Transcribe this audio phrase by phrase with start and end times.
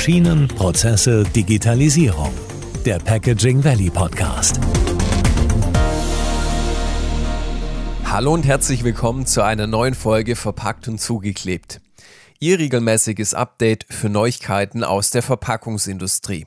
[0.00, 2.32] Maschinen, Prozesse, Digitalisierung.
[2.86, 4.58] Der Packaging Valley Podcast.
[8.06, 11.82] Hallo und herzlich willkommen zu einer neuen Folge Verpackt und zugeklebt.
[12.38, 16.46] Ihr regelmäßiges Update für Neuigkeiten aus der Verpackungsindustrie.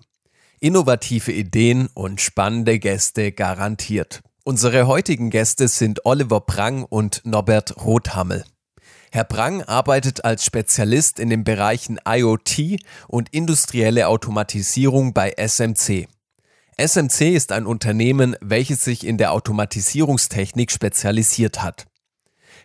[0.60, 4.22] Innovative Ideen und spannende Gäste garantiert.
[4.44, 8.46] Unsere heutigen Gäste sind Oliver Prang und Norbert Rothammel.
[9.16, 16.08] Herr Prang arbeitet als Spezialist in den Bereichen IoT und industrielle Automatisierung bei SMC.
[16.80, 21.86] SMC ist ein Unternehmen, welches sich in der Automatisierungstechnik spezialisiert hat.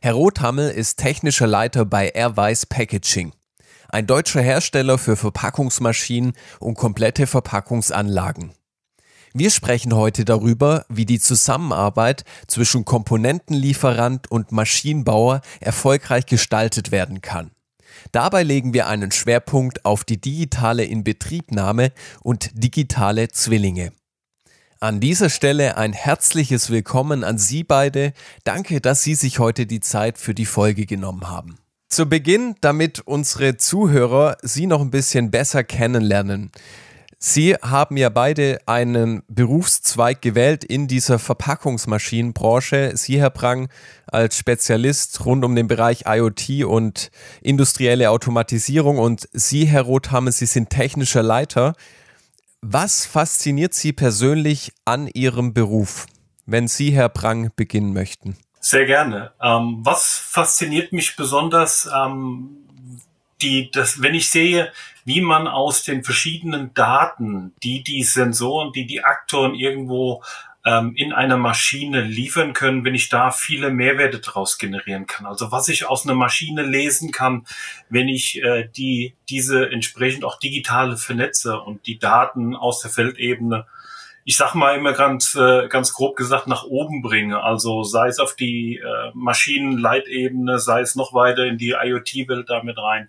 [0.01, 3.34] Herr Rothammel ist technischer Leiter bei Airwise Packaging,
[3.91, 8.55] ein deutscher Hersteller für Verpackungsmaschinen und komplette Verpackungsanlagen.
[9.35, 17.51] Wir sprechen heute darüber, wie die Zusammenarbeit zwischen Komponentenlieferant und Maschinenbauer erfolgreich gestaltet werden kann.
[18.13, 23.93] Dabei legen wir einen Schwerpunkt auf die digitale Inbetriebnahme und digitale Zwillinge.
[24.81, 28.13] An dieser Stelle ein herzliches Willkommen an Sie beide.
[28.45, 31.59] Danke, dass Sie sich heute die Zeit für die Folge genommen haben.
[31.89, 36.53] Zu Beginn, damit unsere Zuhörer Sie noch ein bisschen besser kennenlernen.
[37.20, 42.92] Sie haben ja beide einen Berufszweig gewählt in dieser Verpackungsmaschinenbranche.
[42.94, 43.69] Sie, Herr Prang,
[44.06, 47.11] als Spezialist rund um den Bereich IoT und
[47.42, 51.74] industrielle Automatisierung und Sie, Herr Rothammer, Sie sind technischer Leiter.
[52.61, 56.06] Was fasziniert Sie persönlich an Ihrem Beruf,
[56.46, 58.36] wenn Sie, Herr Prang, beginnen möchten?
[58.61, 59.33] Sehr gerne.
[59.42, 62.58] Ähm, was fasziniert mich besonders, ähm,
[63.42, 64.72] die, das, wenn ich sehe,
[65.09, 70.23] wie man aus den verschiedenen Daten, die die Sensoren, die die Aktoren irgendwo
[70.67, 75.25] ähm, in einer Maschine liefern können, wenn ich da viele Mehrwerte daraus generieren kann.
[75.25, 77.47] Also was ich aus einer Maschine lesen kann,
[77.89, 83.67] wenn ich äh, die diese entsprechend auch digitale vernetze und die Daten aus der Feldebene
[84.25, 87.42] ich sag mal immer ganz, äh, ganz grob gesagt nach oben bringe.
[87.42, 92.77] Also sei es auf die äh, Maschinenleitebene, sei es noch weiter in die IoT-Welt damit
[92.77, 93.08] rein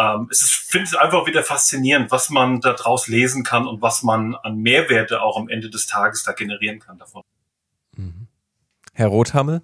[0.00, 3.82] ähm, es ist, finde es einfach wieder faszinierend, was man da draus lesen kann und
[3.82, 7.22] was man an Mehrwerte auch am Ende des Tages da generieren kann davon.
[7.96, 8.26] Mhm.
[8.94, 9.62] Herr Rothammel?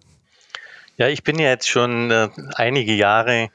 [0.99, 3.51] Ja, ich bin ja jetzt schon äh, einige Jahre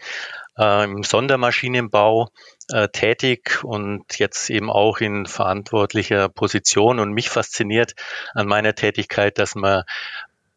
[0.57, 2.29] äh, im Sondermaschinenbau
[2.69, 6.99] äh, tätig und jetzt eben auch in verantwortlicher Position.
[6.99, 7.93] Und mich fasziniert
[8.33, 9.83] an meiner Tätigkeit, dass man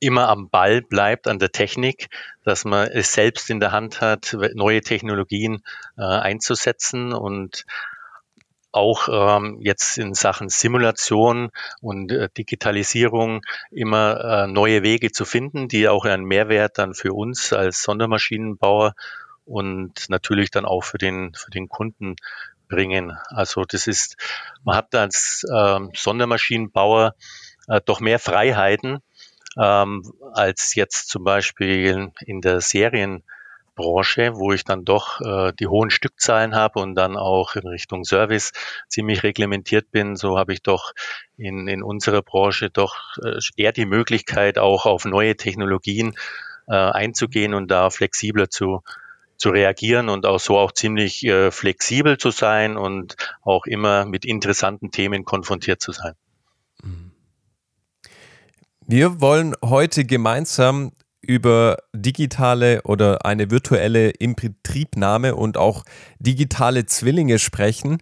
[0.01, 2.09] immer am Ball bleibt, an der Technik,
[2.45, 5.63] dass man es selbst in der Hand hat, neue Technologien
[5.97, 7.65] äh, einzusetzen und
[8.75, 11.51] auch ähm, jetzt in Sachen Simulation
[11.81, 17.13] und äh, Digitalisierung immer äh, neue Wege zu finden, die auch einen Mehrwert dann für
[17.13, 18.95] uns als Sondermaschinenbauer
[19.45, 22.17] und natürlich dann auch für den, für den Kunden
[22.69, 23.17] bringen.
[23.29, 24.17] Also das ist,
[24.65, 27.15] man hat als äh, Sondermaschinenbauer
[27.87, 28.99] doch mehr Freiheiten,
[29.61, 35.91] ähm, als jetzt zum Beispiel in der Serienbranche, wo ich dann doch äh, die hohen
[35.91, 38.53] Stückzahlen habe und dann auch in Richtung Service
[38.89, 40.93] ziemlich reglementiert bin, so habe ich doch
[41.37, 46.15] in, in unserer Branche doch äh, eher die Möglichkeit, auch auf neue Technologien
[46.67, 48.83] äh, einzugehen und da flexibler zu,
[49.37, 54.25] zu reagieren und auch so auch ziemlich äh, flexibel zu sein und auch immer mit
[54.25, 56.15] interessanten Themen konfrontiert zu sein.
[58.87, 65.85] Wir wollen heute gemeinsam über digitale oder eine virtuelle Inbetriebnahme und auch
[66.19, 67.99] digitale Zwillinge sprechen.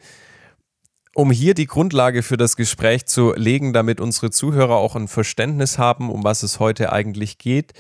[1.15, 5.79] Um hier die Grundlage für das Gespräch zu legen, damit unsere Zuhörer auch ein Verständnis
[5.79, 7.75] haben, um was es heute eigentlich geht,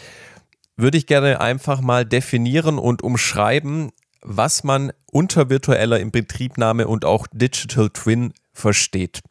[0.76, 3.90] würde ich gerne einfach mal definieren und umschreiben,
[4.20, 9.22] was man unter virtueller Inbetriebnahme und auch Digital Twin versteht.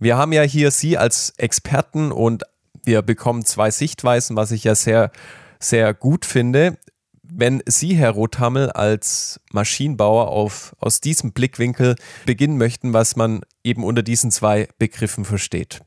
[0.00, 2.42] Wir haben ja hier Sie als Experten und
[2.86, 5.10] wir bekommen zwei Sichtweisen, was ich ja sehr,
[5.58, 6.78] sehr gut finde.
[7.22, 13.82] Wenn Sie, Herr Rothammel, als Maschinenbauer auf, aus diesem Blickwinkel beginnen möchten, was man eben
[13.82, 15.80] unter diesen zwei Begriffen versteht.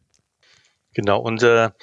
[0.94, 1.76] Genau, unser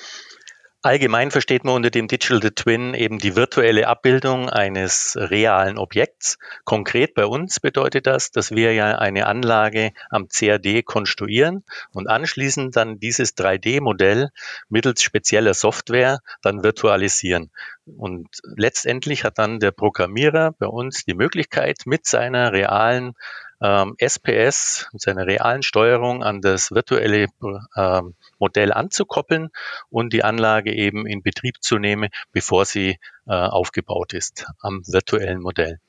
[0.84, 6.36] Allgemein versteht man unter dem Digital Twin eben die virtuelle Abbildung eines realen Objekts.
[6.64, 12.76] Konkret bei uns bedeutet das, dass wir ja eine Anlage am CAD konstruieren und anschließend
[12.76, 14.28] dann dieses 3D-Modell
[14.68, 17.50] mittels spezieller Software dann virtualisieren.
[17.86, 23.14] Und letztendlich hat dann der Programmierer bei uns die Möglichkeit, mit seiner realen
[23.64, 27.28] ähm, SPS, mit seiner realen Steuerung an das virtuelle
[27.74, 29.48] ähm, Modell anzukoppeln
[29.88, 35.40] und die Anlage eben in Betrieb zu nehmen, bevor sie äh, aufgebaut ist am virtuellen
[35.40, 35.80] Modell.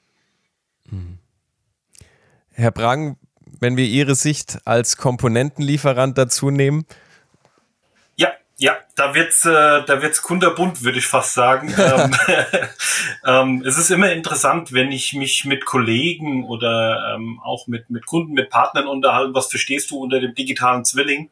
[0.89, 1.19] Mhm.
[2.53, 3.17] Herr Brang,
[3.59, 6.85] wenn wir Ihre Sicht als Komponentenlieferant dazu nehmen?
[8.57, 9.49] Ja, da wird's, äh,
[9.85, 11.73] da wird's kunderbunt, würde ich fast sagen.
[11.77, 12.15] ähm,
[13.25, 18.05] ähm, es ist immer interessant, wenn ich mich mit Kollegen oder ähm, auch mit mit
[18.05, 19.33] Kunden, mit Partnern unterhalte.
[19.33, 21.29] Was verstehst du unter dem digitalen Zwilling?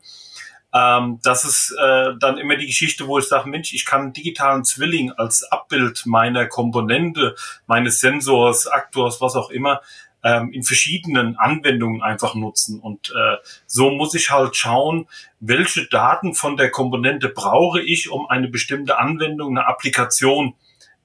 [0.74, 4.14] Ähm, das ist äh, dann immer die Geschichte, wo ich sage, Mensch, ich kann einen
[4.14, 7.36] digitalen Zwilling als Abbild meiner Komponente,
[7.68, 9.82] meines Sensors, Aktors, was auch immer,
[10.24, 12.80] ähm, in verschiedenen Anwendungen einfach nutzen.
[12.80, 15.08] Und äh, so muss ich halt schauen,
[15.40, 20.56] welche Daten von der Komponente brauche ich, um eine bestimmte Anwendung, eine Applikation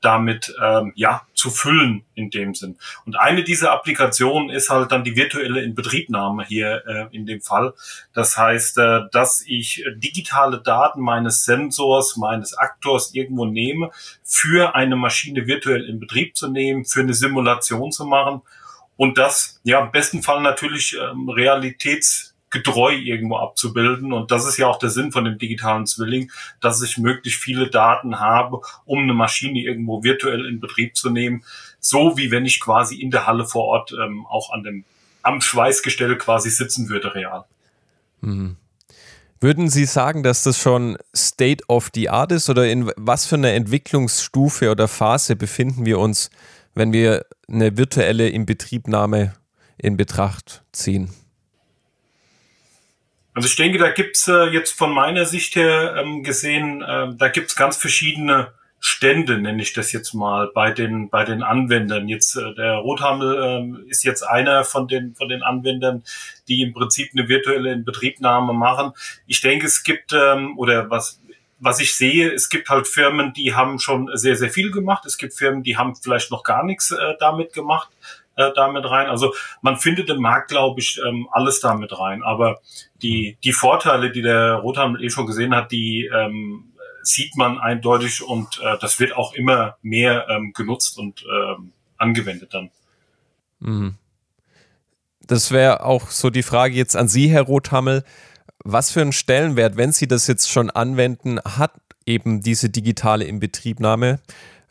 [0.01, 2.77] damit ähm, ja zu füllen in dem Sinn.
[3.05, 7.75] Und eine dieser Applikationen ist halt dann die virtuelle Inbetriebnahme hier äh, in dem Fall.
[8.15, 13.91] Das heißt, äh, dass ich digitale Daten meines Sensors, meines Aktors irgendwo nehme,
[14.23, 18.43] für eine Maschine virtuell in Betrieb zu nehmen, für eine Simulation zu machen
[18.99, 24.13] und das ja im besten Fall natürlich ähm, realitäts getreu irgendwo abzubilden.
[24.13, 27.71] Und das ist ja auch der Sinn von dem digitalen Zwilling, dass ich möglichst viele
[27.71, 31.45] Daten habe, um eine Maschine irgendwo virtuell in Betrieb zu nehmen.
[31.79, 34.85] So wie wenn ich quasi in der Halle vor Ort ähm, auch an dem,
[35.23, 37.45] am Schweißgestell quasi sitzen würde, real.
[38.21, 38.57] Mhm.
[39.41, 43.37] Würden Sie sagen, dass das schon State of the Art ist oder in was für
[43.37, 46.31] einer Entwicklungsstufe oder Phase befinden wir uns,
[46.79, 49.35] wenn wir eine virtuelle Inbetriebnahme
[49.77, 51.11] in Betracht ziehen?
[53.35, 57.29] Also ich denke, da gibt's äh, jetzt von meiner Sicht her ähm, gesehen, äh, da
[57.29, 62.09] gibt's ganz verschiedene Stände, nenne ich das jetzt mal, bei den bei den Anwendern.
[62.09, 66.05] Jetzt äh, der Rothammel äh, ist jetzt einer von den von den Anwendern,
[66.47, 68.93] die im Prinzip eine virtuelle Inbetriebnahme machen.
[69.27, 71.21] Ich denke, es gibt ähm, oder was
[71.59, 75.07] was ich sehe, es gibt halt Firmen, die haben schon sehr sehr viel gemacht.
[75.07, 77.91] Es gibt Firmen, die haben vielleicht noch gar nichts äh, damit gemacht
[78.39, 79.09] äh, damit rein.
[79.09, 82.23] Also man findet im Markt, glaube ich, ähm, alles damit rein.
[82.23, 82.61] Aber
[83.03, 86.73] die, die Vorteile, die der Rotham eh schon gesehen hat, die ähm,
[87.03, 92.55] sieht man eindeutig und äh, das wird auch immer mehr ähm, genutzt und ähm, angewendet
[92.55, 92.71] dann.
[93.61, 93.97] Mhm.
[95.27, 98.05] Das wäre auch so die Frage jetzt an Sie, Herr Rothammel.
[98.71, 101.73] Was für einen Stellenwert, wenn Sie das jetzt schon anwenden, hat
[102.05, 104.21] eben diese digitale Inbetriebnahme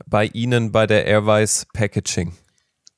[0.05, 2.37] bei Ihnen bei der Airwise Packaging?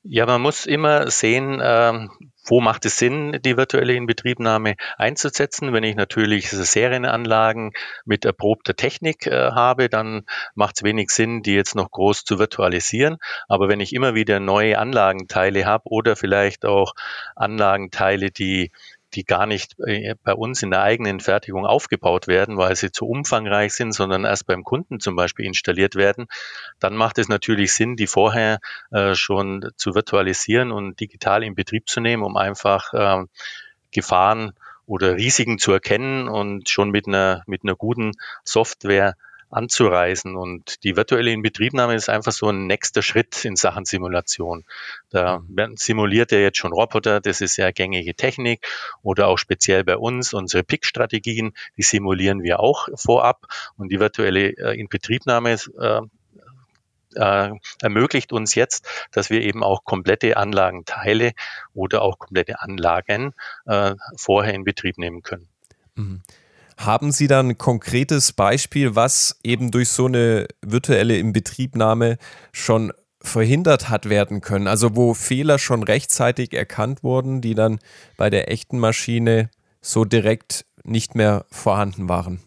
[0.02, 2.10] Ja, man muss immer sehen, ähm,
[2.44, 5.72] wo macht es Sinn, die virtuelle Inbetriebnahme einzusetzen?
[5.72, 7.72] Wenn ich natürlich Serienanlagen
[8.04, 12.38] mit erprobter Technik äh, habe, dann macht es wenig Sinn, die jetzt noch groß zu
[12.38, 13.16] virtualisieren.
[13.48, 16.92] Aber wenn ich immer wieder neue Anlagenteile habe oder vielleicht auch
[17.36, 18.70] Anlagenteile, die
[19.14, 23.06] die gar nicht äh, bei uns in der eigenen Fertigung aufgebaut werden, weil sie zu
[23.06, 26.26] umfangreich sind, sondern erst beim Kunden zum Beispiel installiert werden,
[26.78, 28.58] dann macht es natürlich Sinn, die vorher
[28.90, 33.24] äh, schon zu virtualisieren und digital in Betrieb zu nehmen, um einfach äh,
[33.90, 34.52] Gefahren
[34.86, 38.12] oder Risiken zu erkennen und schon mit einer, mit einer guten
[38.44, 39.14] Software
[39.50, 40.36] anzureisen.
[40.36, 44.64] Und die virtuelle Inbetriebnahme ist einfach so ein nächster Schritt in Sachen Simulation.
[45.10, 45.76] Da mhm.
[45.76, 48.66] simuliert er jetzt schon Roboter, das ist ja gängige Technik
[49.02, 54.50] oder auch speziell bei uns unsere Pick-Strategien, die simulieren wir auch vorab und die virtuelle
[54.50, 56.00] äh, Inbetriebnahme äh,
[57.14, 57.50] äh,
[57.82, 61.32] ermöglicht uns jetzt, dass wir eben auch komplette Anlagenteile
[61.74, 63.34] oder auch komplette Anlagen
[63.66, 65.48] äh, vorher in Betrieb nehmen können.
[66.80, 72.16] Haben Sie dann ein konkretes Beispiel, was eben durch so eine virtuelle Inbetriebnahme
[72.52, 74.66] schon verhindert hat werden können?
[74.66, 77.80] Also wo Fehler schon rechtzeitig erkannt wurden, die dann
[78.16, 79.50] bei der echten Maschine
[79.82, 82.40] so direkt nicht mehr vorhanden waren?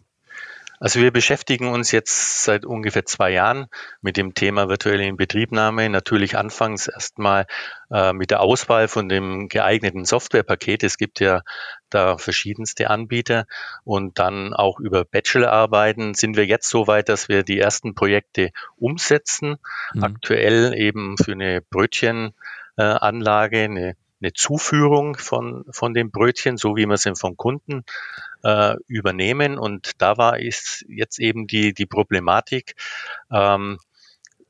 [0.84, 3.68] Also wir beschäftigen uns jetzt seit ungefähr zwei Jahren
[4.02, 5.88] mit dem Thema virtuelle Inbetriebnahme.
[5.88, 7.46] Natürlich anfangs erstmal
[7.90, 10.82] äh, mit der Auswahl von dem geeigneten Softwarepaket.
[10.82, 11.40] Es gibt ja
[11.88, 13.46] da verschiedenste Anbieter
[13.84, 18.50] und dann auch über Bachelorarbeiten sind wir jetzt so weit, dass wir die ersten Projekte
[18.76, 19.56] umsetzen.
[19.94, 20.04] Mhm.
[20.04, 26.86] Aktuell eben für eine Brötchenanlage, äh, eine eine Zuführung von, von dem Brötchen, so wie
[26.86, 27.84] wir es vom Kunden
[28.42, 29.58] äh, übernehmen.
[29.58, 32.74] Und da war ist jetzt eben die, die Problematik,
[33.30, 33.78] ähm,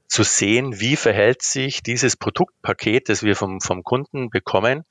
[0.06, 4.84] zu sehen, wie verhält sich dieses Produktpaket, das wir vom, vom Kunden bekommen,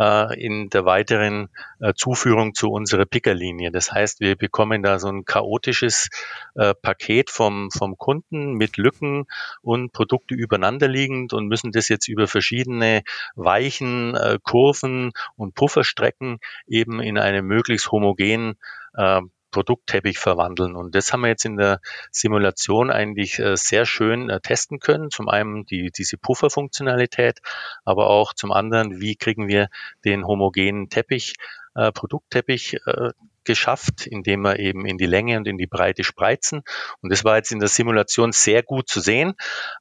[0.00, 3.70] äh, in der weiteren äh, Zuführung zu unserer Pickerlinie.
[3.70, 6.08] Das heißt, wir bekommen da so ein chaotisches
[6.54, 9.26] äh, Paket vom, vom Kunden mit Lücken
[9.60, 13.02] und Produkte übereinander liegend und müssen das jetzt über verschiedene
[13.34, 18.56] Weichen, äh, Kurven und Pufferstrecken eben in einem möglichst homogenen
[18.94, 20.76] äh, Produktteppich verwandeln.
[20.76, 21.80] Und das haben wir jetzt in der
[22.10, 25.10] Simulation eigentlich äh, sehr schön äh, testen können.
[25.10, 27.40] Zum einen die, diese Pufferfunktionalität,
[27.84, 29.68] aber auch zum anderen, wie kriegen wir
[30.04, 31.34] den homogenen Teppich,
[31.74, 33.10] äh, Produktteppich äh,
[33.44, 36.62] geschafft, indem wir eben in die Länge und in die Breite spreizen.
[37.00, 39.34] Und das war jetzt in der Simulation sehr gut zu sehen.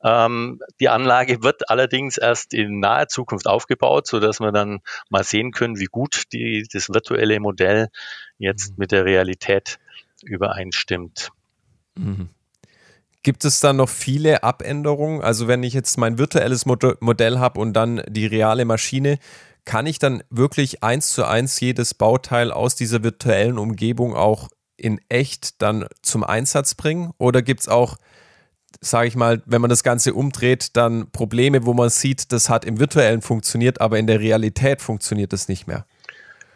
[0.03, 4.79] Ähm, die Anlage wird allerdings erst in naher Zukunft aufgebaut, so dass wir dann
[5.09, 7.89] mal sehen können, wie gut die, das virtuelle Modell
[8.37, 8.75] jetzt mhm.
[8.77, 9.77] mit der Realität
[10.23, 11.31] übereinstimmt.
[11.95, 12.29] Mhm.
[13.21, 15.21] Gibt es dann noch viele Abänderungen?
[15.21, 19.19] Also wenn ich jetzt mein virtuelles Modell habe und dann die reale Maschine,
[19.65, 24.99] kann ich dann wirklich eins zu eins jedes Bauteil aus dieser virtuellen Umgebung auch in
[25.09, 27.11] echt dann zum Einsatz bringen?
[27.17, 27.97] Oder gibt es auch,
[28.81, 32.65] sage ich mal, wenn man das Ganze umdreht, dann Probleme, wo man sieht, das hat
[32.65, 35.85] im virtuellen funktioniert, aber in der Realität funktioniert das nicht mehr?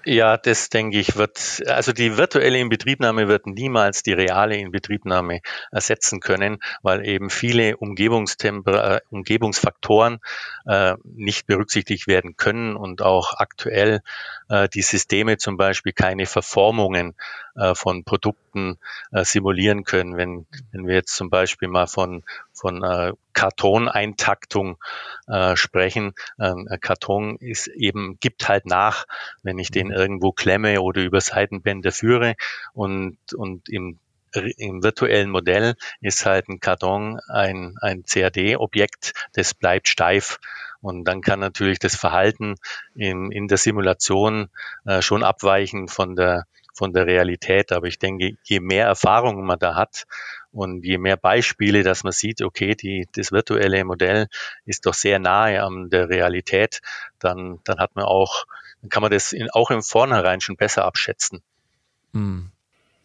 [0.06, 5.40] Ja, das denke ich wird, also die virtuelle Inbetriebnahme wird niemals die reale Inbetriebnahme
[5.72, 10.20] ersetzen können, weil eben viele Umgebungstemper äh, Umgebungsfaktoren
[10.66, 14.02] äh, nicht berücksichtigt werden können und auch aktuell
[14.50, 17.16] äh, die Systeme zum Beispiel keine Verformungen
[17.56, 18.78] äh, von Produkten
[19.12, 20.18] äh, simulieren können.
[20.18, 24.78] Wenn, wenn wir jetzt zum Beispiel mal von, von äh, Kartoneintaktung
[25.28, 29.06] äh, sprechen, ähm, Karton ist eben, gibt halt nach,
[29.44, 32.36] wenn ich den irgendwo klemme oder über Seitenbänder führe
[32.74, 34.00] und, und im
[34.58, 40.40] im virtuellen Modell ist halt ein Karton ein, ein CAD-Objekt, das bleibt steif.
[40.82, 42.56] Und dann kann natürlich das Verhalten
[42.94, 44.50] in, in der Simulation
[44.86, 47.72] äh, schon abweichen von der, von der Realität.
[47.72, 50.06] Aber ich denke, je mehr Erfahrung man da hat
[50.52, 54.28] und je mehr Beispiele, dass man sieht, okay, die, das virtuelle Modell
[54.66, 56.82] ist doch sehr nahe an der Realität,
[57.20, 58.44] dann, dann hat man auch,
[58.84, 61.42] dann kann man das in, auch im Vornherein schon besser abschätzen.
[62.14, 62.52] Hm.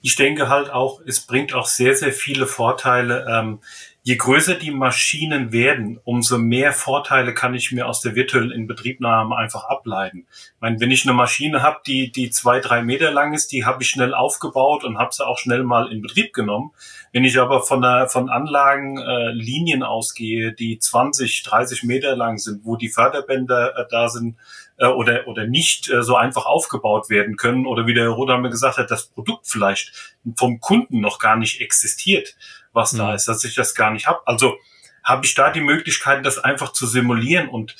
[0.00, 3.60] Ich denke halt auch, es bringt auch sehr, sehr viele Vorteile, ähm,
[4.02, 9.36] je größer die Maschinen werden, umso mehr Vorteile kann ich mir aus der virtuellen Inbetriebnahme
[9.36, 10.26] einfach ableiten.
[10.30, 13.64] Ich meine, wenn ich eine Maschine habe, die, die zwei, drei Meter lang ist, die
[13.64, 16.70] habe ich schnell aufgebaut und habe sie auch schnell mal in Betrieb genommen.
[17.12, 22.38] Wenn ich aber von, der, von Anlagen äh, Linien ausgehe, die 20, 30 Meter lang
[22.38, 24.36] sind, wo die Förderbänder äh, da sind,
[24.78, 28.78] äh, oder, oder nicht äh, so einfach aufgebaut werden können oder wie der Rodame gesagt
[28.78, 32.36] hat, das Produkt vielleicht vom Kunden noch gar nicht existiert,
[32.72, 32.98] was mhm.
[32.98, 34.20] da ist, dass ich das gar nicht habe.
[34.26, 34.56] Also
[35.04, 37.76] habe ich da die Möglichkeit, das einfach zu simulieren und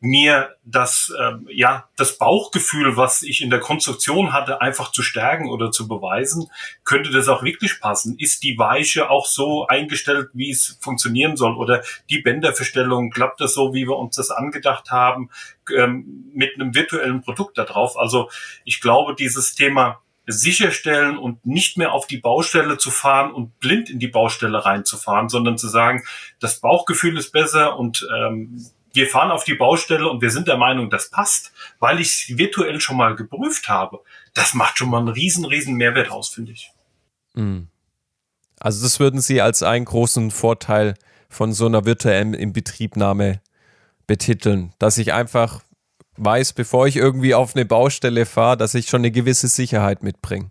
[0.00, 5.48] mir das, äh, ja, das Bauchgefühl, was ich in der Konstruktion hatte, einfach zu stärken
[5.48, 6.48] oder zu beweisen,
[6.84, 8.16] könnte das auch wirklich passen?
[8.18, 11.56] Ist die Weiche auch so eingestellt, wie es funktionieren soll?
[11.56, 15.30] Oder die Bänderverstellung, klappt das so, wie wir uns das angedacht haben,
[15.76, 17.98] ähm, mit einem virtuellen Produkt da drauf?
[17.98, 18.30] Also
[18.64, 20.00] ich glaube, dieses Thema
[20.30, 25.28] sicherstellen und nicht mehr auf die Baustelle zu fahren und blind in die Baustelle reinzufahren,
[25.30, 26.04] sondern zu sagen,
[26.38, 30.56] das Bauchgefühl ist besser und ähm, wir fahren auf die Baustelle und wir sind der
[30.56, 34.00] Meinung, das passt, weil ich es virtuell schon mal geprüft habe.
[34.34, 36.72] Das macht schon mal einen riesen, riesen Mehrwert aus, finde ich.
[37.34, 37.68] Mhm.
[38.60, 40.94] Also das würden Sie als einen großen Vorteil
[41.28, 43.40] von so einer virtuellen Inbetriebnahme
[44.06, 45.62] betiteln, dass ich einfach
[46.16, 50.48] weiß, bevor ich irgendwie auf eine Baustelle fahre, dass ich schon eine gewisse Sicherheit mitbringe.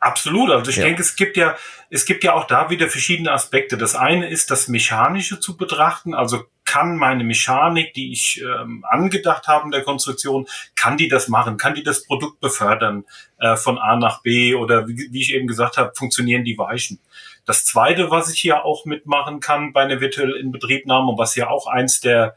[0.00, 0.50] Absolut.
[0.50, 0.84] Also ich ja.
[0.84, 1.56] denke, es gibt ja,
[1.90, 3.76] es gibt ja auch da wieder verschiedene Aspekte.
[3.76, 6.14] Das eine ist, das Mechanische zu betrachten.
[6.14, 11.28] Also kann meine Mechanik, die ich ähm, angedacht habe in der Konstruktion, kann die das
[11.28, 11.56] machen?
[11.56, 13.04] Kann die das Produkt befördern
[13.38, 14.54] äh, von A nach B?
[14.54, 17.00] Oder wie, wie ich eben gesagt habe, funktionieren die Weichen?
[17.44, 21.48] Das zweite, was ich hier auch mitmachen kann bei einer virtuellen Inbetriebnahme und was ja
[21.48, 22.36] auch eins der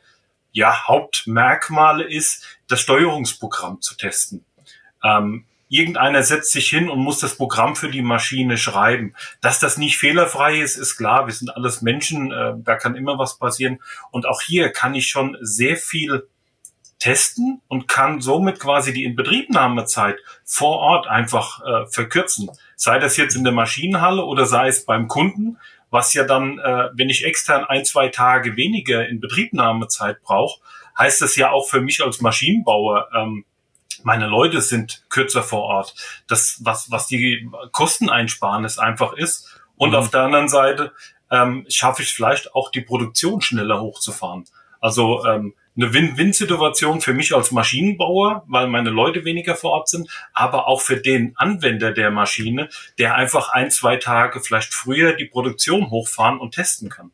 [0.54, 4.46] ja, Hauptmerkmale ist, das Steuerungsprogramm zu testen.
[5.04, 9.16] Ähm, irgendeiner setzt sich hin und muss das Programm für die Maschine schreiben.
[9.40, 11.26] Dass das nicht fehlerfrei ist, ist klar.
[11.26, 13.80] Wir sind alles Menschen, äh, da kann immer was passieren.
[14.12, 16.28] Und auch hier kann ich schon sehr viel
[17.00, 22.52] testen und kann somit quasi die Inbetriebnahmezeit vor Ort einfach äh, verkürzen.
[22.76, 25.58] Sei das jetzt in der Maschinenhalle oder sei es beim Kunden
[25.92, 30.62] was ja dann, äh, wenn ich extern ein, zwei Tage weniger in Betriebnahmezeit brauche,
[30.98, 33.46] heißt das ja auch für mich als Maschinenbauer, ähm,
[34.04, 35.96] meine Leute sind kürzer vor Ort.
[36.28, 39.60] Das, was, was die Kosteneinsparnis einfach ist.
[39.76, 39.96] Und mhm.
[39.96, 40.94] auf der anderen Seite
[41.32, 44.46] ähm, schaffe ich vielleicht auch die Produktion schneller hochzufahren.
[44.80, 50.10] Also ähm, eine Win-Win-Situation für mich als Maschinenbauer, weil meine Leute weniger vor Ort sind,
[50.34, 55.26] aber auch für den Anwender der Maschine, der einfach ein, zwei Tage vielleicht früher die
[55.26, 57.12] Produktion hochfahren und testen kann.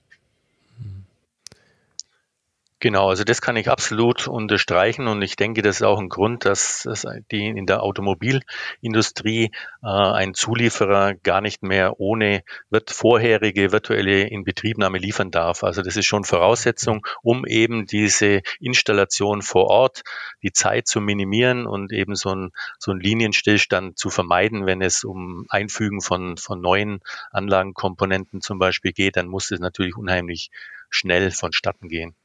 [2.79, 6.46] Genau, also das kann ich absolut unterstreichen und ich denke, das ist auch ein Grund,
[6.46, 6.88] dass,
[7.31, 9.46] die in der Automobilindustrie
[9.81, 15.63] äh, ein Zulieferer gar nicht mehr ohne wird vorherige virtuelle Inbetriebnahme liefern darf.
[15.63, 20.03] Also das ist schon Voraussetzung, um eben diese Installation vor Ort,
[20.43, 25.03] die Zeit zu minimieren und eben so ein, so ein Linienstillstand zu vermeiden, wenn es
[25.03, 27.00] um Einfügen von, von neuen
[27.31, 30.51] Anlagenkomponenten zum Beispiel geht, dann muss es natürlich unheimlich
[30.91, 32.15] schnell vonstatten gehen.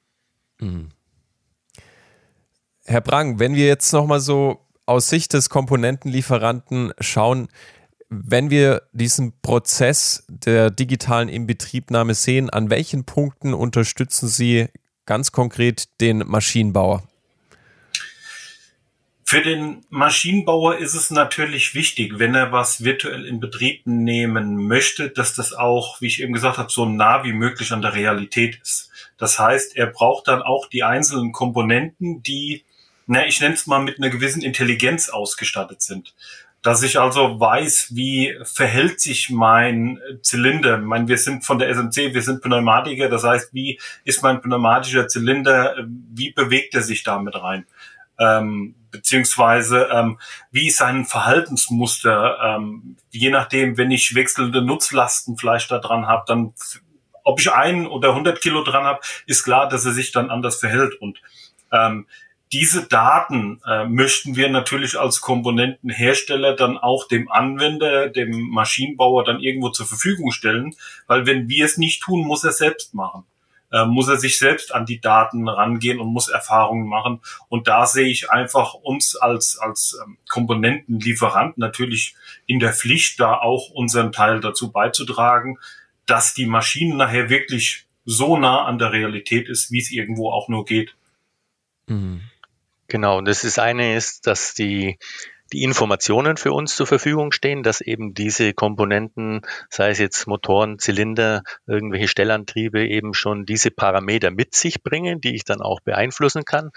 [0.62, 0.90] Mhm.
[2.84, 7.48] Herr Brang, wenn wir jetzt nochmal so aus Sicht des Komponentenlieferanten schauen,
[8.08, 14.66] wenn wir diesen Prozess der digitalen Inbetriebnahme sehen, an welchen Punkten unterstützen Sie
[15.06, 17.02] ganz konkret den Maschinenbauer?
[19.24, 25.08] Für den Maschinenbauer ist es natürlich wichtig, wenn er was virtuell in Betrieb nehmen möchte,
[25.08, 28.60] dass das auch, wie ich eben gesagt habe, so nah wie möglich an der Realität
[28.60, 28.91] ist.
[29.22, 32.64] Das heißt, er braucht dann auch die einzelnen Komponenten, die,
[33.06, 36.12] na, ich nenne es mal mit einer gewissen Intelligenz ausgestattet sind.
[36.60, 40.80] Dass ich also weiß, wie verhält sich mein Zylinder.
[40.80, 44.42] Ich meine, wir sind von der SMC, wir sind Pneumatiker, das heißt, wie ist mein
[44.42, 47.64] pneumatischer Zylinder, wie bewegt er sich damit rein?
[48.22, 50.18] ähm, beziehungsweise ähm,
[50.50, 56.24] wie ist sein Verhaltensmuster, ähm, je nachdem, wenn ich wechselnde Nutzlasten vielleicht da dran habe,
[56.26, 56.52] dann
[57.24, 60.56] ob ich ein oder 100 Kilo dran habe, ist klar, dass er sich dann anders
[60.56, 61.20] verhält und
[61.72, 62.06] ähm,
[62.52, 69.40] diese Daten äh, möchten wir natürlich als Komponentenhersteller dann auch dem Anwender, dem Maschinenbauer dann
[69.40, 70.74] irgendwo zur Verfügung stellen,
[71.06, 73.24] weil wenn wir es nicht tun, muss er selbst machen
[73.72, 77.20] äh, muss er sich selbst an die Daten rangehen und muss Erfahrungen machen.
[77.48, 82.14] Und da sehe ich einfach uns als, als ähm, Komponentenlieferant natürlich
[82.46, 85.58] in der Pflicht, da auch unseren Teil dazu beizutragen,
[86.06, 90.48] dass die Maschine nachher wirklich so nah an der Realität ist, wie es irgendwo auch
[90.48, 90.94] nur geht.
[91.86, 92.22] Mhm.
[92.88, 94.98] Genau, und das ist eine ist, dass die
[95.52, 100.78] die Informationen für uns zur Verfügung stehen, dass eben diese Komponenten, sei es jetzt Motoren,
[100.78, 106.44] Zylinder, irgendwelche Stellantriebe, eben schon diese Parameter mit sich bringen, die ich dann auch beeinflussen
[106.44, 106.70] kann.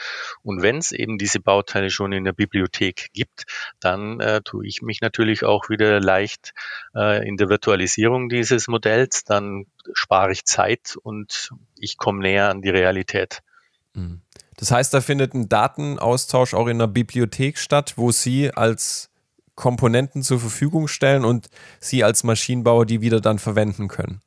[0.44, 3.46] Und wenn es eben diese Bauteile schon in der Bibliothek gibt,
[3.80, 6.54] dann äh, tue ich mich natürlich auch wieder leicht
[6.96, 9.24] äh, in der Virtualisierung dieses Modells.
[9.24, 13.42] Dann spare ich Zeit und ich komme näher an die Realität.
[13.94, 14.22] Mhm.
[14.58, 19.10] Das heißt, da findet ein Datenaustausch auch in der Bibliothek statt, wo Sie als
[19.56, 24.22] Komponenten zur Verfügung stellen und Sie als Maschinenbauer die wieder dann verwenden können.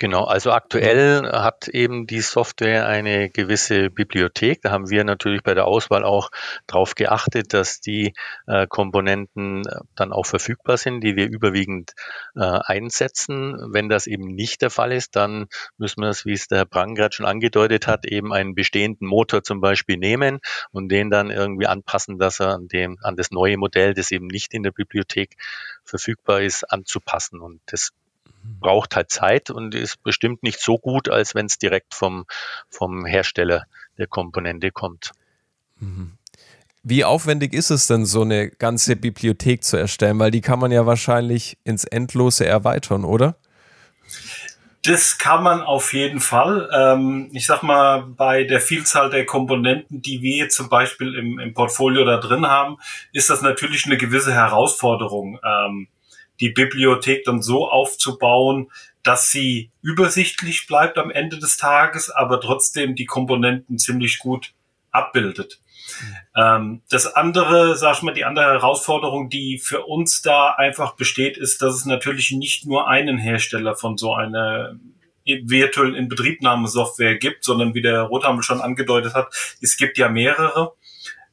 [0.00, 4.62] Genau, also aktuell hat eben die Software eine gewisse Bibliothek.
[4.62, 6.30] Da haben wir natürlich bei der Auswahl auch
[6.68, 8.14] darauf geachtet, dass die
[8.46, 11.94] äh, Komponenten äh, dann auch verfügbar sind, die wir überwiegend
[12.36, 13.56] äh, einsetzen.
[13.72, 16.66] Wenn das eben nicht der Fall ist, dann müssen wir es, wie es der Herr
[16.66, 20.38] Brang gerade schon angedeutet hat, eben einen bestehenden Motor zum Beispiel nehmen
[20.70, 24.28] und den dann irgendwie anpassen, dass er an dem, an das neue Modell, das eben
[24.28, 25.34] nicht in der Bibliothek
[25.82, 27.40] verfügbar ist, anzupassen.
[27.40, 27.90] Und das
[28.60, 32.26] braucht halt Zeit und ist bestimmt nicht so gut, als wenn es direkt vom,
[32.70, 33.64] vom Hersteller
[33.98, 35.12] der Komponente kommt.
[35.78, 36.12] Mhm.
[36.82, 40.18] Wie aufwendig ist es denn, so eine ganze Bibliothek zu erstellen?
[40.18, 43.36] Weil die kann man ja wahrscheinlich ins Endlose erweitern, oder?
[44.84, 46.70] Das kann man auf jeden Fall.
[46.72, 51.38] Ähm, ich sag mal, bei der Vielzahl der Komponenten, die wir jetzt zum Beispiel im,
[51.38, 52.78] im Portfolio da drin haben,
[53.12, 55.38] ist das natürlich eine gewisse Herausforderung.
[56.40, 58.70] Die Bibliothek dann so aufzubauen,
[59.02, 64.52] dass sie übersichtlich bleibt am Ende des Tages, aber trotzdem die Komponenten ziemlich gut
[64.90, 65.60] abbildet.
[66.34, 66.82] Mhm.
[66.90, 71.62] das andere, sag ich mal, die andere Herausforderung, die für uns da einfach besteht, ist,
[71.62, 74.76] dass es natürlich nicht nur einen Hersteller von so einer
[75.24, 79.28] virtuellen Inbetriebnahmesoftware gibt, sondern wie der Rothammel schon angedeutet hat,
[79.60, 80.72] es gibt ja mehrere.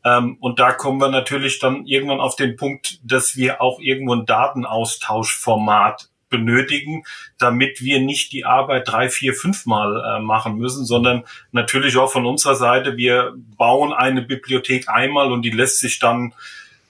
[0.05, 4.13] Ähm, und da kommen wir natürlich dann irgendwann auf den Punkt, dass wir auch irgendwo
[4.13, 7.03] ein Datenaustauschformat benötigen,
[7.37, 12.25] damit wir nicht die Arbeit drei, vier, fünfmal äh, machen müssen, sondern natürlich auch von
[12.25, 16.33] unserer Seite, wir bauen eine Bibliothek einmal und die lässt sich dann,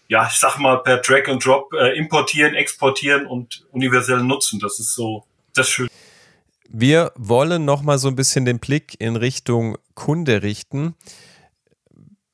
[0.08, 4.60] ja, ich sag mal, per Drag and Drop äh, importieren, exportieren und universell nutzen.
[4.60, 5.89] Das ist so das Schöne.
[6.67, 10.95] Wir wollen noch mal so ein bisschen den Blick in Richtung Kunde richten.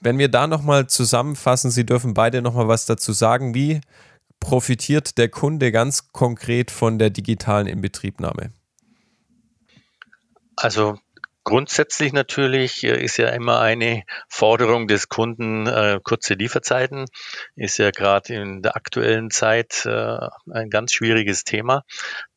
[0.01, 3.53] Wenn wir da nochmal zusammenfassen, Sie dürfen beide nochmal was dazu sagen.
[3.53, 3.81] Wie
[4.39, 8.51] profitiert der Kunde ganz konkret von der digitalen Inbetriebnahme?
[10.55, 10.97] Also
[11.43, 17.05] Grundsätzlich natürlich äh, ist ja immer eine Forderung des Kunden äh, kurze Lieferzeiten.
[17.55, 20.17] Ist ja gerade in der aktuellen Zeit äh,
[20.51, 21.83] ein ganz schwieriges Thema.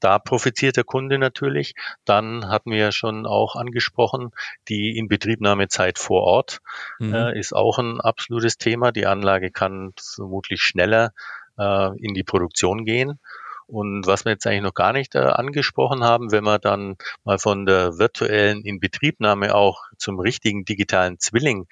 [0.01, 1.75] Da profitiert der Kunde natürlich.
[2.07, 4.31] Dann hatten wir ja schon auch angesprochen,
[4.69, 6.61] die Inbetriebnahmezeit vor Ort
[6.99, 7.13] mhm.
[7.13, 8.91] äh, ist auch ein absolutes Thema.
[8.91, 11.13] Die Anlage kann vermutlich schneller
[11.59, 13.21] äh, in die Produktion gehen.
[13.67, 17.39] Und was wir jetzt eigentlich noch gar nicht äh, angesprochen haben, wenn wir dann mal
[17.39, 21.67] von der virtuellen Inbetriebnahme auch zum richtigen digitalen Zwilling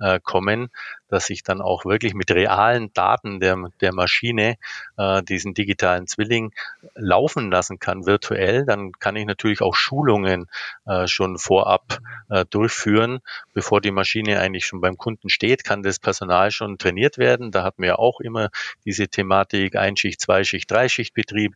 [0.00, 0.70] äh, kommen,
[1.08, 4.56] dass ich dann auch wirklich mit realen Daten der, der Maschine
[4.96, 6.52] äh, diesen digitalen Zwilling
[6.94, 10.46] laufen lassen kann, virtuell, dann kann ich natürlich auch Schulungen
[10.86, 13.20] äh, schon vorab äh, durchführen,
[13.54, 17.50] bevor die Maschine eigentlich schon beim Kunden steht, kann das Personal schon trainiert werden.
[17.50, 18.50] Da hatten wir auch immer
[18.84, 21.54] diese Thematik Einschicht, Zweischicht, Dreischichtbetrieb.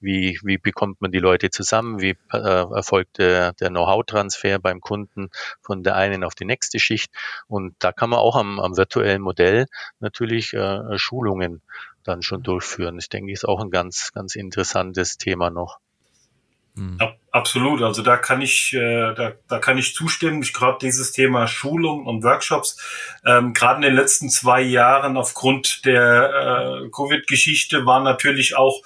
[0.00, 2.00] Wie, wie bekommt man die Leute zusammen?
[2.00, 5.30] Wie äh, erfolgt der, der Know-how-Transfer beim Kunden
[5.60, 7.12] von der einen auf die nächste Schicht?
[7.46, 9.66] Und da kann man auch am, am virtuellen Modell
[10.00, 11.60] natürlich äh, Schulungen
[12.02, 12.98] dann schon durchführen.
[12.98, 15.78] Ich denke, ist auch ein ganz, ganz interessantes Thema noch.
[16.74, 16.98] Mhm.
[17.30, 20.42] Absolut, also da kann ich, äh, da, da kann ich zustimmen.
[20.42, 22.80] Ich gerade dieses Thema Schulung und Workshops,
[23.24, 28.82] ähm, gerade in den letzten zwei Jahren aufgrund der äh, Covid-Geschichte war natürlich auch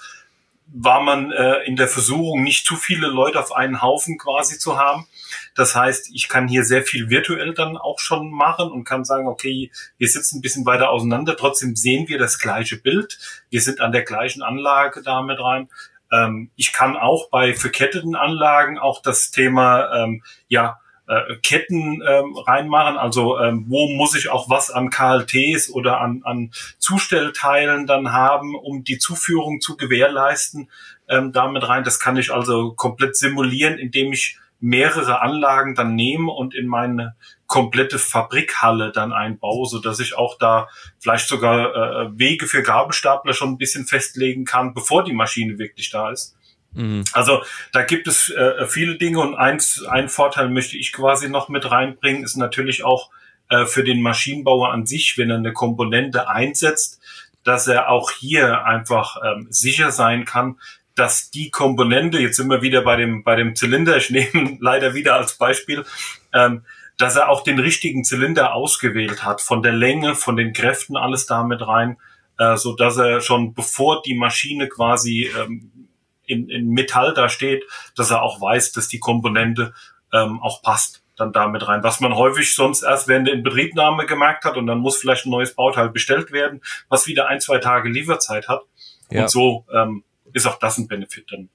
[0.71, 4.77] war man äh, in der Versuchung, nicht zu viele Leute auf einen Haufen quasi zu
[4.77, 5.07] haben.
[5.55, 9.27] Das heißt, ich kann hier sehr viel virtuell dann auch schon machen und kann sagen,
[9.27, 13.17] okay, wir sitzen ein bisschen weiter auseinander, trotzdem sehen wir das gleiche Bild.
[13.49, 15.69] Wir sind an der gleichen Anlage damit rein.
[16.11, 20.79] Ähm, ich kann auch bei verketteten Anlagen auch das Thema, ähm, ja,
[21.09, 22.97] äh, Ketten ähm, reinmachen.
[22.97, 28.55] Also ähm, wo muss ich auch was an KLTs oder an, an Zustellteilen dann haben,
[28.55, 30.69] um die Zuführung zu gewährleisten,
[31.07, 31.83] ähm, damit rein.
[31.83, 37.15] Das kann ich also komplett simulieren, indem ich mehrere Anlagen dann nehme und in meine
[37.47, 40.67] komplette Fabrikhalle dann einbaue, so dass ich auch da
[40.99, 45.89] vielleicht sogar äh, Wege für Gabelstapler schon ein bisschen festlegen kann, bevor die Maschine wirklich
[45.89, 46.35] da ist.
[46.73, 47.03] Mhm.
[47.13, 51.49] Also da gibt es äh, viele Dinge und eins, ein Vorteil möchte ich quasi noch
[51.49, 53.09] mit reinbringen, ist natürlich auch
[53.49, 57.01] äh, für den Maschinenbauer an sich, wenn er eine Komponente einsetzt,
[57.43, 60.57] dass er auch hier einfach ähm, sicher sein kann,
[60.95, 64.93] dass die Komponente, jetzt sind wir wieder bei dem, bei dem Zylinder, ich nehme leider
[64.93, 65.85] wieder als Beispiel,
[66.33, 66.63] ähm,
[66.97, 71.25] dass er auch den richtigen Zylinder ausgewählt hat, von der Länge, von den Kräften, alles
[71.25, 71.97] damit rein,
[72.37, 75.88] äh, so dass er schon bevor die Maschine quasi ähm,
[76.29, 77.63] in, in Metall da steht,
[77.95, 79.73] dass er auch weiß, dass die Komponente
[80.13, 81.83] ähm, auch passt dann damit rein.
[81.83, 85.31] Was man häufig sonst erst während der Inbetriebnahme gemerkt hat und dann muss vielleicht ein
[85.31, 88.61] neues Bauteil bestellt werden, was wieder ein, zwei Tage Lieferzeit hat.
[89.09, 89.23] Ja.
[89.23, 91.49] Und so ähm, ist auch das ein Benefit dann.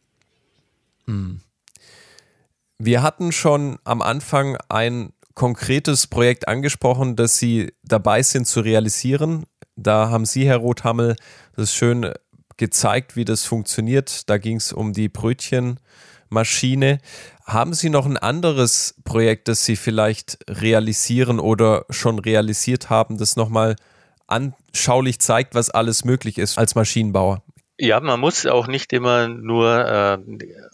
[1.06, 1.40] Hm.
[2.78, 9.44] Wir hatten schon am Anfang ein konkretes Projekt angesprochen, das Sie dabei sind zu realisieren.
[9.76, 11.16] Da haben Sie, Herr Rothammel,
[11.56, 12.12] das schön
[12.56, 14.28] gezeigt, wie das funktioniert.
[14.28, 16.98] Da ging es um die Brötchenmaschine.
[17.44, 23.36] Haben Sie noch ein anderes Projekt, das Sie vielleicht realisieren oder schon realisiert haben, das
[23.36, 23.76] nochmal
[24.26, 27.43] anschaulich zeigt, was alles möglich ist als Maschinenbauer?
[27.76, 30.18] Ja, man muss auch nicht immer nur äh,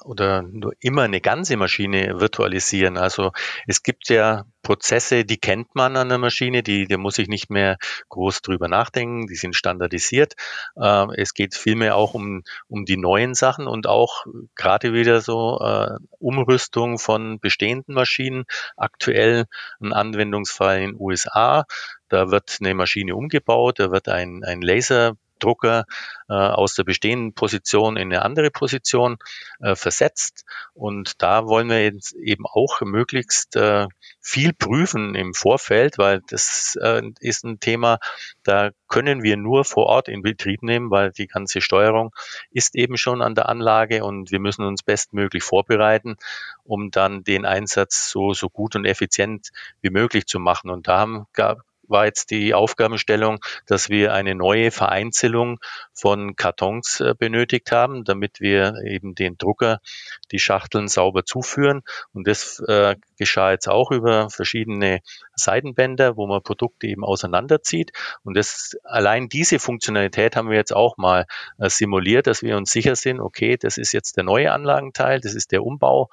[0.05, 2.99] oder nur immer eine ganze Maschine virtualisieren.
[2.99, 3.33] Also
[3.67, 7.49] es gibt ja Prozesse, die kennt man an der Maschine, die, da muss ich nicht
[7.49, 7.79] mehr
[8.11, 10.35] groß drüber nachdenken, die sind standardisiert.
[10.77, 15.59] Äh, es geht vielmehr auch um, um die neuen Sachen und auch gerade wieder so
[15.59, 18.45] äh, Umrüstung von bestehenden Maschinen.
[18.77, 19.47] Aktuell
[19.81, 21.65] ein Anwendungsfall in den USA.
[22.11, 25.85] Da wird eine Maschine umgebaut, da wird ein, ein Laser Drucker
[26.29, 29.17] äh, aus der bestehenden Position in eine andere Position
[29.61, 30.45] äh, versetzt.
[30.75, 33.89] Und da wollen wir jetzt eben auch möglichst äh,
[34.21, 37.99] viel prüfen im Vorfeld, weil das äh, ist ein Thema,
[38.45, 42.15] da können wir nur vor Ort in Betrieb nehmen, weil die ganze Steuerung
[42.51, 46.17] ist eben schon an der Anlage und wir müssen uns bestmöglich vorbereiten,
[46.65, 49.51] um dann den Einsatz so, so gut und effizient
[49.81, 50.71] wie möglich zu machen.
[50.71, 55.59] Und da haben, gab, war jetzt die Aufgabenstellung, dass wir eine neue Vereinzelung
[55.93, 59.81] von Kartons äh, benötigt haben, damit wir eben den Drucker
[60.33, 61.83] die Schachteln sauber zuführen.
[62.13, 65.01] Und das äh, geschah jetzt auch über verschiedene
[65.35, 67.93] Seitenbänder, wo man Produkte eben auseinanderzieht.
[68.23, 71.27] Und das, allein diese Funktionalität haben wir jetzt auch mal
[71.59, 75.35] äh, simuliert, dass wir uns sicher sind, okay, das ist jetzt der neue Anlagenteil, das
[75.35, 76.09] ist der Umbau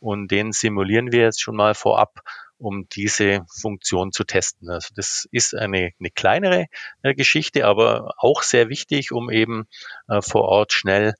[0.00, 2.20] und den simulieren wir jetzt schon mal vorab
[2.60, 4.68] um diese Funktion zu testen.
[4.70, 6.66] Also das ist eine, eine kleinere
[7.02, 9.66] äh, Geschichte, aber auch sehr wichtig, um eben
[10.08, 11.14] äh, vor Ort schnell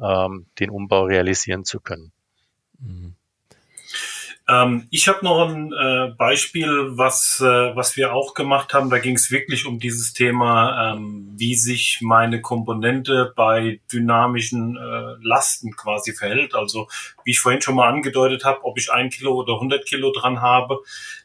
[0.00, 2.12] ähm, den Umbau realisieren zu können.
[2.78, 3.15] Mhm.
[4.48, 8.90] Ähm, ich habe noch ein äh, Beispiel, was, äh, was wir auch gemacht haben.
[8.90, 15.16] Da ging es wirklich um dieses Thema, ähm, wie sich meine Komponente bei dynamischen äh,
[15.20, 16.54] Lasten quasi verhält.
[16.54, 16.88] Also
[17.24, 20.40] wie ich vorhin schon mal angedeutet habe, ob ich ein Kilo oder 100 Kilo dran
[20.40, 20.78] habe,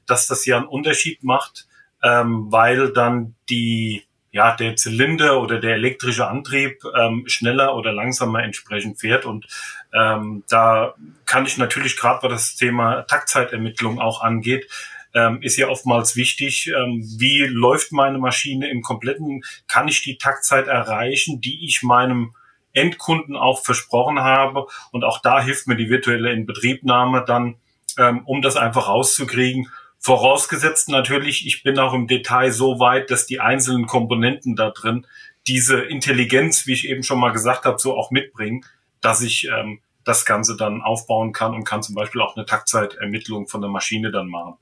[0.07, 1.67] dass das ja einen Unterschied macht,
[2.03, 8.44] ähm, weil dann die ja, der Zylinder oder der elektrische Antrieb ähm, schneller oder langsamer
[8.44, 9.26] entsprechend fährt.
[9.26, 9.46] Und
[9.94, 14.67] ähm, da kann ich natürlich gerade, was das Thema Taktzeitermittlung auch angeht,
[15.13, 20.17] ähm, ist ja oftmals wichtig, ähm, wie läuft meine Maschine im kompletten, kann ich die
[20.17, 22.34] Taktzeit erreichen, die ich meinem
[22.74, 24.67] Endkunden auch versprochen habe.
[24.91, 27.56] Und auch da hilft mir die virtuelle Inbetriebnahme dann,
[27.98, 29.70] ähm, um das einfach rauszukriegen
[30.03, 35.05] Vorausgesetzt natürlich, ich bin auch im Detail so weit, dass die einzelnen Komponenten da drin
[35.47, 38.65] diese Intelligenz, wie ich eben schon mal gesagt habe, so auch mitbringen,
[38.99, 43.47] dass ich ähm, das Ganze dann aufbauen kann und kann zum Beispiel auch eine Taktzeitermittlung
[43.47, 44.55] von der Maschine dann machen.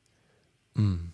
[0.73, 1.11] Mhm.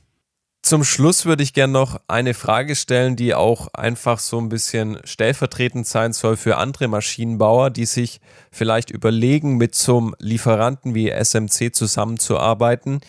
[0.63, 4.97] Zum Schluss würde ich gerne noch eine Frage stellen, die auch einfach so ein bisschen
[5.03, 8.19] stellvertretend sein soll für andere Maschinenbauer, die sich
[8.51, 13.01] vielleicht überlegen, mit zum Lieferanten wie SMC zusammenzuarbeiten.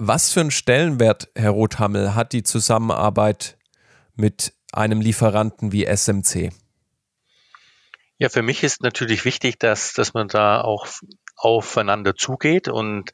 [0.00, 3.58] Was für einen Stellenwert, Herr Rothammel, hat die Zusammenarbeit
[4.14, 6.52] mit einem Lieferanten wie SMC?
[8.18, 10.86] Ja, für mich ist natürlich wichtig, dass, dass man da auch
[11.34, 13.10] aufeinander zugeht und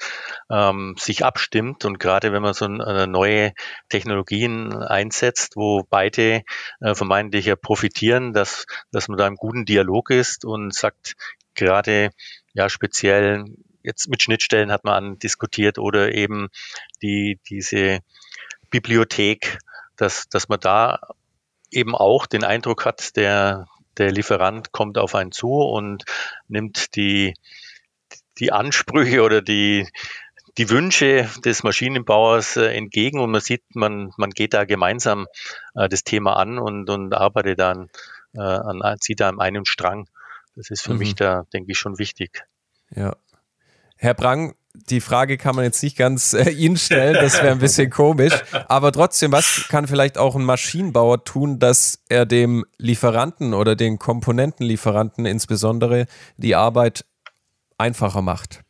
[0.50, 1.86] ähm, sich abstimmt.
[1.86, 3.54] Und gerade wenn man so eine neue
[3.88, 6.42] Technologien einsetzt, wo beide
[6.80, 11.14] äh, vermeintlich ja profitieren, dass, dass man da im guten Dialog ist und sagt,
[11.54, 12.10] gerade
[12.52, 13.46] ja speziell
[13.84, 16.48] jetzt mit Schnittstellen hat man diskutiert oder eben
[17.02, 18.00] die, diese
[18.70, 19.58] Bibliothek,
[19.96, 20.98] dass, dass man da
[21.70, 23.68] eben auch den Eindruck hat, der,
[23.98, 26.04] der Lieferant kommt auf einen zu und
[26.48, 27.34] nimmt die,
[28.38, 29.88] die Ansprüche oder die,
[30.58, 35.26] die Wünsche des Maschinenbauers äh, entgegen und man sieht, man, man geht da gemeinsam
[35.74, 37.90] äh, das Thema an und, und arbeitet dann
[38.34, 40.08] äh, an, zieht da an einem Strang.
[40.56, 40.98] Das ist für mhm.
[40.98, 42.44] mich da, denke ich, schon wichtig.
[42.90, 43.16] Ja,
[43.96, 47.60] Herr Brang, die Frage kann man jetzt nicht ganz äh, Ihnen stellen, das wäre ein
[47.60, 48.34] bisschen komisch.
[48.68, 53.98] Aber trotzdem, was kann vielleicht auch ein Maschinenbauer tun, dass er dem Lieferanten oder den
[53.98, 57.04] Komponentenlieferanten insbesondere die Arbeit
[57.78, 58.62] einfacher macht?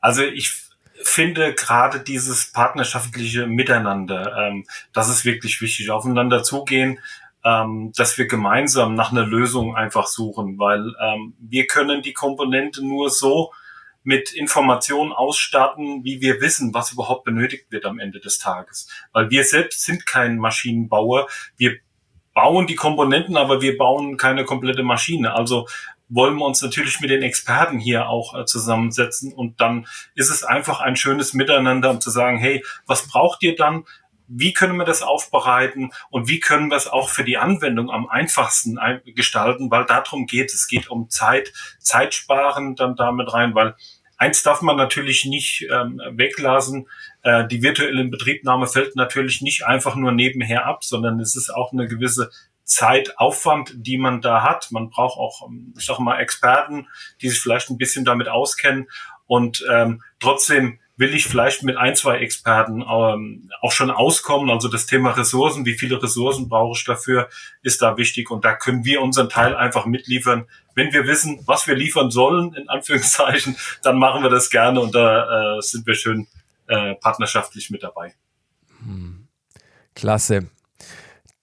[0.00, 0.62] Also ich
[1.02, 6.98] finde gerade dieses partnerschaftliche Miteinander, ähm, das ist wirklich wichtig, aufeinander zugehen,
[7.44, 12.84] ähm, dass wir gemeinsam nach einer Lösung einfach suchen, weil ähm, wir können die Komponente
[12.84, 13.52] nur so
[14.06, 18.88] mit Informationen ausstatten, wie wir wissen, was überhaupt benötigt wird am Ende des Tages.
[19.12, 21.26] Weil wir selbst sind kein Maschinenbauer.
[21.56, 21.76] Wir
[22.32, 25.34] bauen die Komponenten, aber wir bauen keine komplette Maschine.
[25.34, 25.66] Also
[26.08, 30.44] wollen wir uns natürlich mit den Experten hier auch äh, zusammensetzen und dann ist es
[30.44, 33.84] einfach ein schönes Miteinander, um zu sagen, hey, was braucht ihr dann?
[34.28, 38.08] wie können wir das aufbereiten und wie können wir es auch für die Anwendung am
[38.08, 38.78] einfachsten
[39.14, 40.66] gestalten, weil darum geht es.
[40.66, 43.76] geht um Zeit, Zeitsparen dann damit rein, weil
[44.18, 46.88] Eins darf man natürlich nicht ähm, weglassen.
[47.22, 51.72] Äh, die virtuelle Inbetriebnahme fällt natürlich nicht einfach nur nebenher ab, sondern es ist auch
[51.72, 52.30] eine gewisse
[52.64, 54.72] Zeitaufwand, die man da hat.
[54.72, 56.88] Man braucht auch, ähm, ich sag mal, Experten,
[57.20, 58.88] die sich vielleicht ein bisschen damit auskennen.
[59.26, 64.50] Und ähm, trotzdem will ich vielleicht mit ein, zwei Experten ähm, auch schon auskommen.
[64.50, 67.28] Also das Thema Ressourcen, wie viele Ressourcen brauche ich dafür,
[67.62, 68.30] ist da wichtig.
[68.30, 70.46] Und da können wir unseren Teil einfach mitliefern.
[70.74, 74.94] Wenn wir wissen, was wir liefern sollen, in Anführungszeichen, dann machen wir das gerne und
[74.94, 76.26] da äh, sind wir schön
[76.66, 78.14] äh, partnerschaftlich mit dabei.
[78.82, 79.28] Hm.
[79.94, 80.48] Klasse.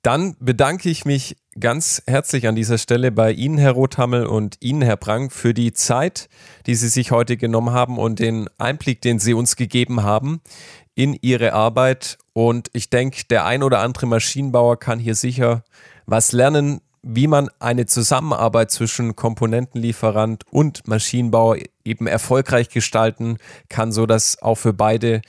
[0.04, 4.82] Dann bedanke ich mich ganz herzlich an dieser Stelle bei Ihnen, Herr Rothammel, und Ihnen,
[4.82, 6.28] Herr Brang, für die Zeit,
[6.66, 10.42] die Sie sich heute genommen haben und den Einblick, den Sie uns gegeben haben
[10.94, 12.18] in Ihre Arbeit.
[12.34, 15.64] Und ich denke, der ein oder andere Maschinenbauer kann hier sicher
[16.06, 23.38] was lernen, wie man eine Zusammenarbeit zwischen Komponentenlieferant und Maschinenbauer eben erfolgreich gestalten
[23.70, 25.22] kann, sodass auch für beide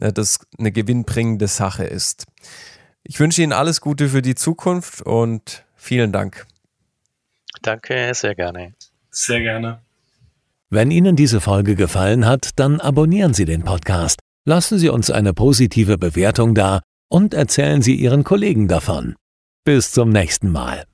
[0.00, 2.26] äh, das eine gewinnbringende Sache ist.
[3.02, 6.46] Ich wünsche Ihnen alles Gute für die Zukunft und vielen Dank.
[7.62, 8.74] Danke, sehr gerne.
[9.10, 9.80] Sehr gerne.
[10.68, 15.34] Wenn Ihnen diese Folge gefallen hat, dann abonnieren Sie den Podcast, lassen Sie uns eine
[15.34, 19.16] positive Bewertung da und erzählen Sie Ihren Kollegen davon.
[19.64, 20.84] Bis zum nächsten Mal.